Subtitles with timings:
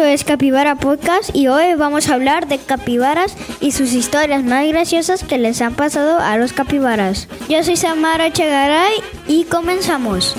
[0.00, 4.66] Esto es Capibara Podcast y hoy vamos a hablar de capibaras y sus historias más
[4.66, 7.28] graciosas que les han pasado a los capibaras.
[7.50, 8.94] Yo soy Samara Chegaray
[9.28, 10.34] y comenzamos.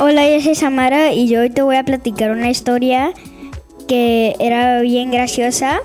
[0.00, 3.12] Hola, yo soy Samara y yo hoy te voy a platicar una historia
[3.86, 5.80] que era bien graciosa.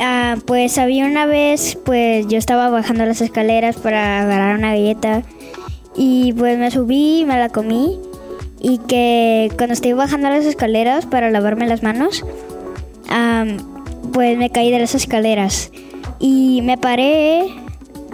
[0.00, 5.24] Ah, pues había una vez, pues yo estaba bajando las escaleras para agarrar una galleta
[5.94, 8.00] y pues me subí, me la comí
[8.60, 12.24] y que cuando estoy bajando las escaleras para lavarme las manos,
[14.12, 15.70] pues me caí de las escaleras
[16.18, 17.46] y me paré.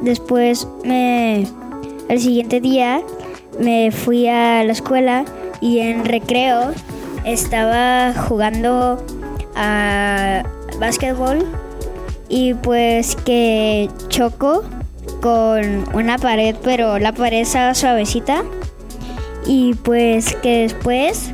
[0.02, 1.46] Después, me,
[2.08, 3.02] el siguiente día,
[3.60, 5.24] me fui a la escuela
[5.60, 6.72] y en recreo
[7.24, 9.04] estaba jugando
[9.54, 10.42] a
[10.80, 11.46] básquetbol
[12.28, 14.64] y pues que choco
[15.20, 18.42] con una pared, pero la pared estaba suavecita.
[19.46, 21.32] Y pues que después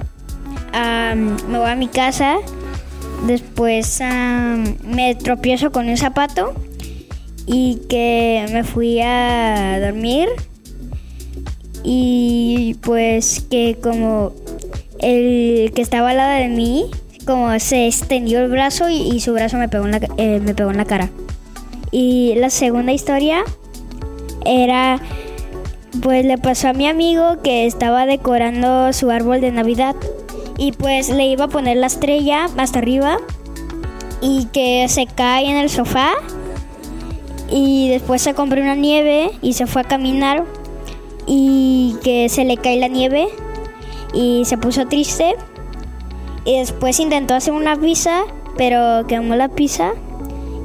[0.72, 2.36] me voy a mi casa.
[3.26, 4.00] Después
[4.84, 6.54] me tropiezo con un zapato
[7.46, 10.28] y que me fui a dormir.
[11.82, 14.32] Y pues que como
[15.00, 16.90] el que estaba al lado de mí,
[17.24, 20.70] como se extendió el brazo y, su brazo me pegó, en la, eh, me pegó
[20.70, 21.10] en la cara.
[21.90, 23.44] Y la segunda historia
[24.44, 25.00] era,
[26.02, 29.96] pues le pasó a mi amigo que estaba decorando su árbol de Navidad.
[30.56, 33.18] Y pues le iba a poner la estrella hasta arriba
[34.20, 36.12] y que se cae en el sofá.
[37.50, 40.44] Y después se compró una nieve y se fue a caminar
[41.26, 43.28] y que se le cae la nieve
[44.12, 45.36] y se puso triste.
[46.44, 48.24] Y después intentó hacer una pizza
[48.58, 49.92] pero quemó la pizza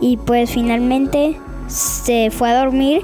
[0.02, 1.38] y pues finalmente
[1.68, 3.04] se fue a dormir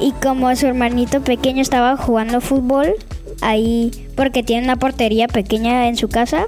[0.00, 2.94] y como su hermanito pequeño estaba jugando fútbol
[3.40, 6.46] ahí porque tiene una portería pequeña en su casa,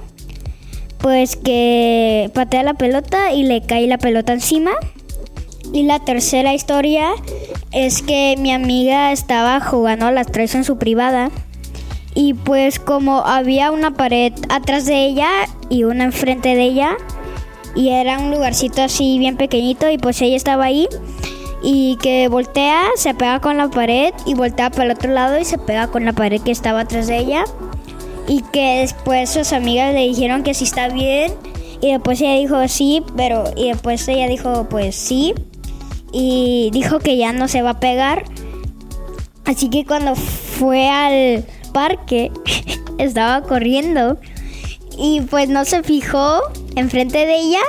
[0.97, 4.71] pues que patea la pelota y le cae la pelota encima.
[5.71, 7.09] Y la tercera historia
[7.71, 11.31] es que mi amiga estaba jugando a las tres en su privada.
[12.15, 15.29] Y pues como había una pared atrás de ella
[15.69, 16.95] y una enfrente de ella,
[17.75, 20.87] y era un lugarcito así bien pequeñito, y pues ella estaba ahí,
[21.65, 25.45] y que voltea, se pega con la pared y voltea para el otro lado y
[25.45, 27.45] se pega con la pared que estaba atrás de ella.
[28.27, 31.33] Y que después sus amigas le dijeron que sí está bien.
[31.79, 35.33] Y después ella dijo sí, pero y después ella dijo pues sí.
[36.11, 38.25] Y dijo que ya no se va a pegar.
[39.45, 42.29] Así que cuando fue al parque
[42.97, 44.17] estaba corriendo.
[44.97, 46.41] Y pues no se fijó
[46.75, 47.63] enfrente de ella.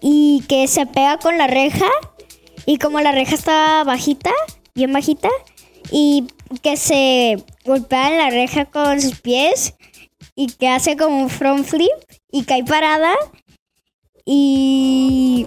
[0.00, 1.86] Y que se pega con la reja
[2.66, 4.30] y como la reja está bajita,
[4.74, 5.28] bien bajita,
[5.90, 6.26] y
[6.62, 9.74] que se golpea en la reja con sus pies
[10.34, 11.90] y que hace como un front flip
[12.30, 13.14] y cae parada
[14.24, 15.46] y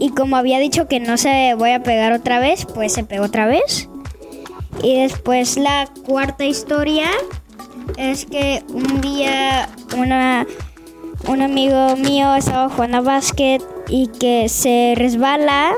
[0.00, 3.24] y como había dicho que no se voy a pegar otra vez, pues se pegó
[3.24, 3.88] otra vez.
[4.82, 7.10] Y después la cuarta historia
[7.96, 10.46] es que un día una,
[11.26, 15.72] un amigo mío estaba jugando a básquet y que se resbala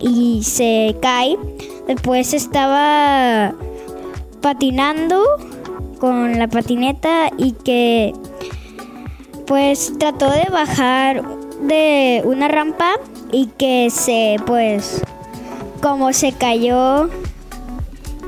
[0.00, 1.38] y se cae.
[1.86, 3.54] Después estaba
[4.40, 5.22] patinando
[5.98, 8.12] con la patineta y que
[9.46, 11.22] pues trató de bajar
[11.60, 12.94] de una rampa
[13.30, 15.00] y que se pues
[15.80, 17.08] como se cayó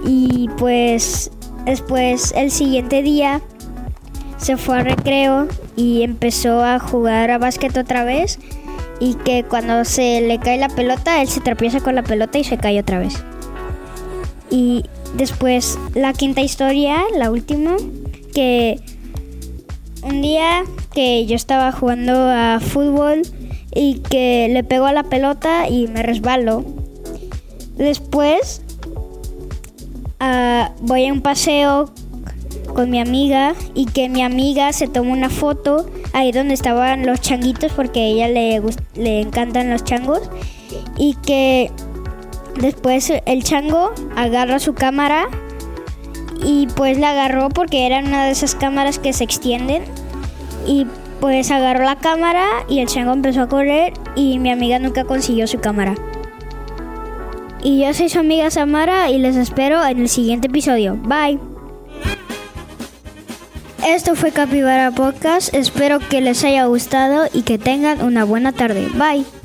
[0.05, 1.31] y pues
[1.65, 3.41] después el siguiente día
[4.37, 8.39] se fue a recreo y empezó a jugar a básquet otra vez
[9.00, 12.44] y que cuando se le cae la pelota, él se tropieza con la pelota y
[12.44, 13.22] se cae otra vez.
[14.50, 14.84] Y
[15.16, 17.77] después la quinta historia, la última,
[18.34, 18.81] que
[20.03, 23.22] un día que yo estaba jugando a fútbol
[23.75, 26.65] y que le pego a la pelota y me resbalo.
[27.77, 28.62] Después
[30.21, 31.91] uh, voy a un paseo
[32.75, 37.21] con mi amiga y que mi amiga se toma una foto ahí donde estaban los
[37.21, 38.63] changuitos porque a ella le,
[38.95, 40.22] le encantan los changos
[40.97, 41.71] y que
[42.59, 45.27] después el chango agarra su cámara
[46.43, 49.83] y pues la agarró porque era una de esas cámaras que se extienden
[50.66, 50.87] y
[51.21, 55.47] pues agarró la cámara y el chango empezó a correr y mi amiga nunca consiguió
[55.47, 55.95] su cámara.
[57.63, 60.97] Y yo soy su amiga Samara y les espero en el siguiente episodio.
[60.97, 61.53] Bye.
[63.86, 65.53] Esto fue Capibara Podcast.
[65.54, 68.89] Espero que les haya gustado y que tengan una buena tarde.
[68.95, 69.44] Bye.